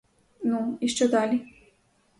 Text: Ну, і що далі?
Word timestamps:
Ну, 0.43 0.77
і 0.81 0.87
що 0.87 1.07
далі? 1.07 1.45